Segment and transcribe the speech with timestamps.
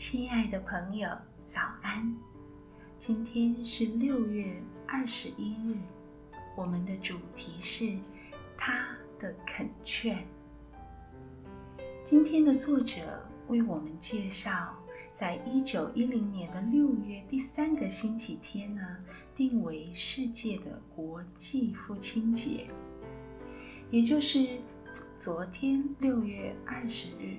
[0.00, 1.10] 亲爱的朋友，
[1.44, 2.16] 早安！
[2.96, 4.50] 今天是六月
[4.86, 5.76] 二十一日，
[6.56, 7.98] 我们的主题是
[8.56, 10.26] 他的恳劝。
[12.02, 14.74] 今天的作者为我们介绍，
[15.12, 18.96] 在一九一零年的六月第三个星期天呢，
[19.34, 22.70] 定为世界的国际父亲节，
[23.90, 24.48] 也就是
[25.18, 27.36] 昨天六月二十日。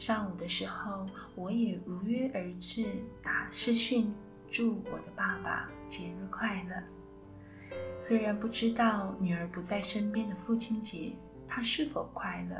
[0.00, 2.86] 上午的时候，我也如约而至，
[3.22, 4.10] 打视讯
[4.50, 7.76] 祝我的爸爸节日快乐。
[7.98, 11.12] 虽然不知道女儿不在身边的父亲节
[11.46, 12.56] 他是否快乐，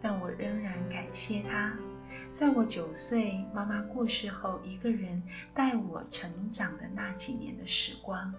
[0.00, 1.72] 但我仍然感谢他，
[2.32, 5.22] 在我九岁妈妈过世后，一个人
[5.54, 8.34] 带我成长的那几年的时光。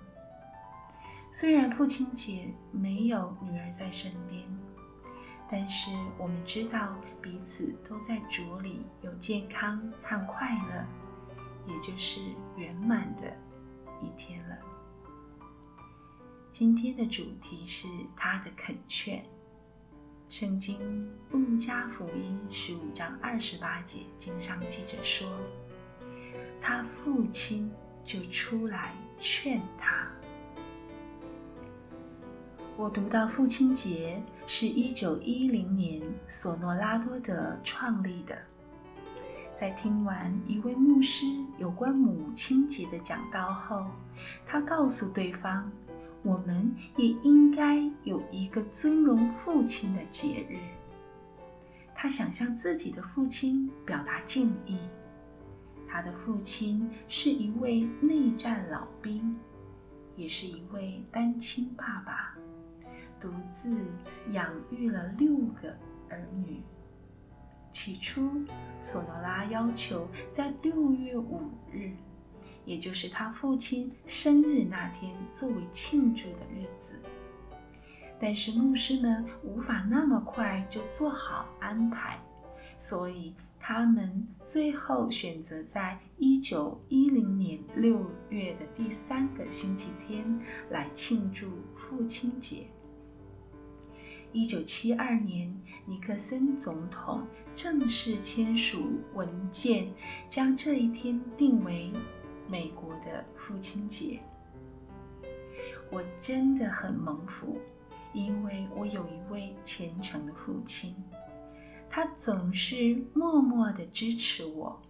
[1.31, 4.43] 虽然父亲节没有女儿在身边。
[5.51, 10.87] 但是我们知道彼此都在主里有健康和快乐，
[11.67, 12.21] 也就是
[12.55, 13.35] 圆满的
[14.01, 14.57] 一天了。
[16.51, 17.85] 今天的主题是
[18.15, 19.25] 他的恳劝。
[20.29, 25.27] 圣经路加福音十五章二十八节经上记着说，
[26.61, 27.69] 他父亲
[28.01, 30.00] 就出来劝他。
[32.81, 38.35] 我读到父亲节是一九一零年索诺拉多德创立的。
[39.55, 41.27] 在听完一位牧师
[41.59, 43.85] 有关母亲节的讲道后，
[44.47, 45.69] 他告诉对方，
[46.23, 50.57] 我们也应该有一个尊荣父亲的节日。
[51.93, 54.79] 他想向自己的父亲表达敬意。
[55.87, 59.37] 他的父亲是一位内战老兵，
[60.15, 62.30] 也是一位单亲爸爸。
[63.21, 63.77] 独自
[64.31, 65.69] 养育了六个
[66.09, 66.61] 儿女。
[67.69, 68.29] 起初，
[68.81, 71.93] 索诺拉要求在六月五日，
[72.65, 76.95] 也就是他父亲生日那天，作为庆祝的日子。
[78.19, 82.19] 但是牧师们无法那么快就做好安排，
[82.77, 92.67] 所以他们最后选择在一九一零年六月的第三个星期天来庆祝父亲节。
[94.33, 95.53] 一九七二年，
[95.85, 99.91] 尼克森总统正式签署文件，
[100.29, 101.91] 将这一天定为
[102.47, 104.21] 美国的父亲节。
[105.89, 107.59] 我真的很蒙福，
[108.13, 110.95] 因为我有一位虔诚的父亲，
[111.89, 114.81] 他总是默默的支持我，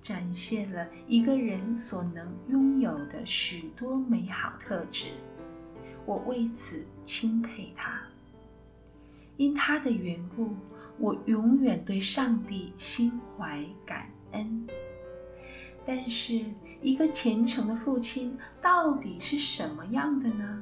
[0.00, 5.08] 展现了一个人所能拥有的许多美好特质。
[6.04, 8.00] 我为此钦佩他。
[9.36, 10.54] 因他的缘故，
[10.98, 14.66] 我永远对上帝心怀感恩。
[15.84, 16.44] 但是，
[16.82, 20.60] 一个虔诚的父亲到底是什么样的呢？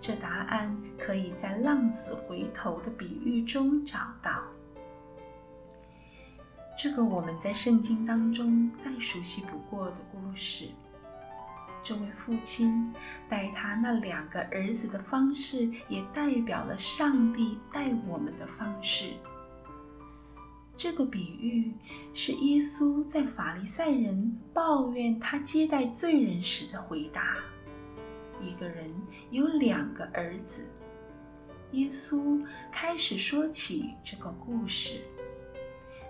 [0.00, 4.42] 这答案可以在浪子回头的比喻中找到。
[6.76, 10.66] 这个我们在圣经当中再熟悉不过的故事。
[11.82, 12.92] 这位父亲
[13.28, 19.12] 带他那两个儿子的方式，也代表了上帝带我们的方式。
[20.76, 21.72] 这个比喻
[22.14, 27.36] 是耶稣在法利赛人抱怨他接待罪人时的回答。
[28.40, 28.88] 一个人
[29.30, 30.64] 有两个儿子，
[31.72, 32.40] 耶稣
[32.70, 35.00] 开始说起这个故事。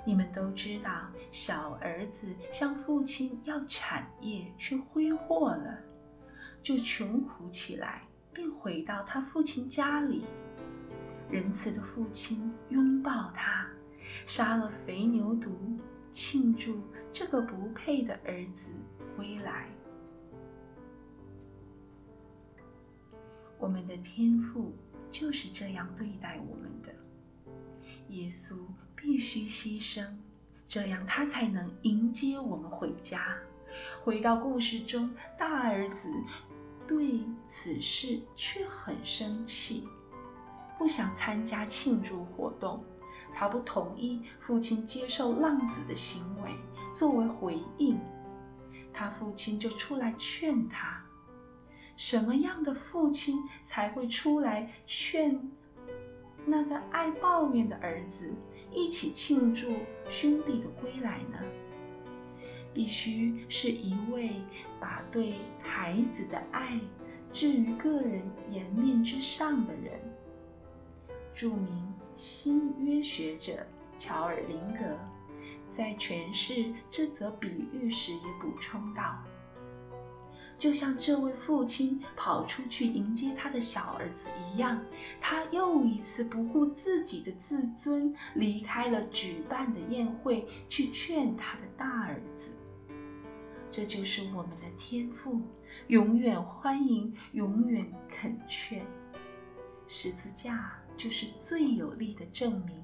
[0.09, 0.91] 你们都知道，
[1.31, 5.79] 小儿子向父亲要产业，却挥霍了，
[6.63, 10.25] 就穷苦起来，并回到他父亲家里。
[11.31, 13.69] 仁慈的父亲拥抱他，
[14.25, 15.51] 杀了肥牛犊，
[16.11, 16.81] 庆祝
[17.13, 18.73] 这个不配的儿子
[19.15, 19.69] 归来。
[23.59, 24.75] 我们的天父
[25.11, 26.95] 就是这样对待我们的，
[28.09, 28.57] 耶稣。
[29.01, 30.05] 必须牺牲，
[30.67, 33.37] 这样他才能迎接我们回家。
[34.03, 35.09] 回到故事中，
[35.39, 36.11] 大儿子
[36.87, 39.87] 对此事却很生气，
[40.77, 42.83] 不想参加庆祝活动。
[43.33, 46.51] 他不同意父亲接受浪子的行为，
[46.93, 47.97] 作为回应，
[48.93, 51.01] 他父亲就出来劝他。
[51.97, 55.41] 什么样的父亲才会出来劝
[56.45, 58.33] 那个爱抱怨的儿子？
[58.71, 59.77] 一起庆祝
[60.09, 61.39] 兄弟的归来呢？
[62.73, 64.31] 必须是一位
[64.79, 66.79] 把对孩子的爱
[67.33, 69.99] 置于个人颜面之上的人。
[71.35, 73.67] 著名新约学者
[73.99, 74.99] 乔尔林格
[75.71, 79.23] 在诠释这则比喻时也补充道。
[80.59, 84.85] 就像这位父亲跑出去迎接他的小儿子一样，
[85.21, 92.55] 他又一次不顾自己的自尊，离开了举办的宴会，去劝他的大儿子。
[93.71, 95.41] 这就是我们的天赋，
[95.87, 98.85] 永远欢迎，永远恳劝。
[99.87, 102.83] 十字架就是最有力的证明，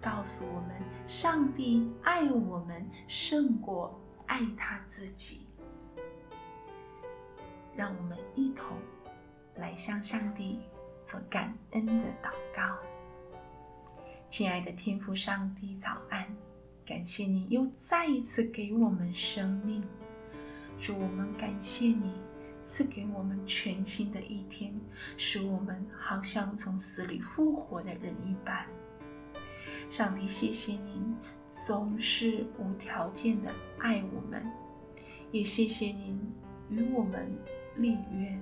[0.00, 0.70] 告诉我们，
[1.06, 5.46] 上帝爱我们胜过爱他自己。
[7.76, 8.76] 让我们一同
[9.56, 10.60] 来向上帝
[11.04, 12.76] 做感恩的祷告。
[14.28, 16.26] 亲爱的天父上帝，早安！
[16.84, 19.82] 感谢你又再一次给我们生命，
[20.78, 22.12] 主，我们感谢你
[22.60, 24.74] 赐给我们全新的一天，
[25.16, 28.66] 使我们好像从死里复活的人一般。
[29.88, 31.16] 上帝，谢谢您
[31.50, 34.44] 总是无条件的爱我们，
[35.30, 36.20] 也谢谢您
[36.68, 37.30] 与我们。
[37.76, 38.38] 立约，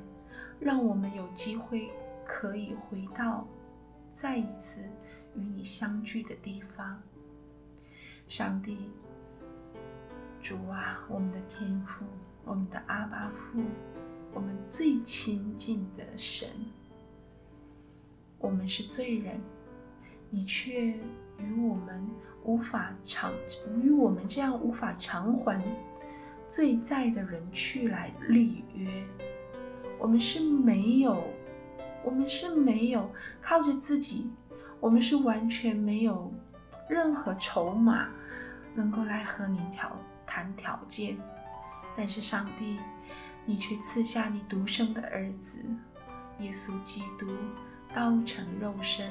[0.61, 1.91] 让我们有机会
[2.25, 3.47] 可以回到
[4.13, 4.83] 再一次
[5.35, 7.01] 与你相聚的地方。
[8.29, 8.91] 上帝，
[10.41, 12.05] 主啊，我们的天父，
[12.45, 13.61] 我们的阿巴父，
[14.33, 16.49] 我们最亲近的神。
[18.39, 19.41] 我们是罪人，
[20.31, 20.89] 你却
[21.39, 22.09] 与我们
[22.43, 23.33] 无法偿，
[23.81, 25.63] 与我们这样无法偿还。
[26.53, 28.87] 罪债的人去来立约，
[29.99, 31.25] 我们是没有，
[32.05, 33.11] 我们是没有
[33.41, 34.31] 靠着自己，
[34.79, 36.31] 我们是完全没有
[36.91, 38.11] 任何筹码
[38.75, 41.17] 能够来和您条谈条件。
[41.97, 42.77] 但是上帝，
[43.47, 45.59] 你却赐下你独生的儿子
[46.41, 47.29] 耶稣基督，
[47.95, 49.11] 道成肉身，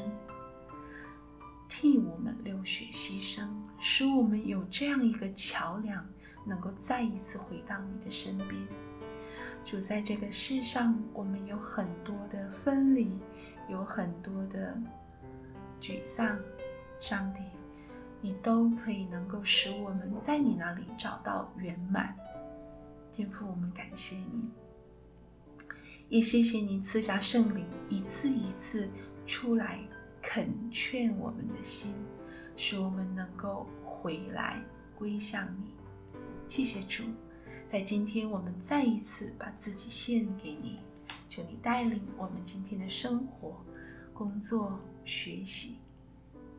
[1.67, 3.47] 替我们流血牺牲，
[3.79, 6.05] 使我们有这样一个桥梁。
[6.45, 8.67] 能够再一次回到你的身边，
[9.63, 13.19] 主，在这个世上，我们有很多的分离，
[13.69, 14.77] 有很多的
[15.79, 16.37] 沮丧。
[16.99, 17.41] 上帝，
[18.21, 22.15] 你都可以能够使我们在你那里找到圆满。
[23.11, 24.51] 天父，我们感谢你，
[26.09, 28.87] 也谢谢你赐下圣灵，一次一次
[29.25, 29.79] 出来
[30.21, 31.95] 恳劝我们的心，
[32.55, 34.61] 使我们能够回来
[34.95, 35.80] 归向你。
[36.51, 37.05] 谢谢主，
[37.65, 40.79] 在今天我们再一次把自己献给你，
[41.29, 43.63] 求你带领我们今天的生活、
[44.13, 45.77] 工作、学习、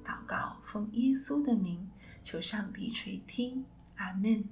[0.03, 1.87] 祷告，奉耶稣的名，
[2.23, 3.67] 求上帝垂听，
[3.97, 4.43] 阿门。